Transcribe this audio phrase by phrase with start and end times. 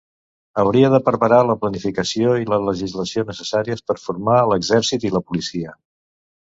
[0.61, 5.81] Hauria de preparar la planificació i la legislació necessàries per formar l'exèrcit i la policia.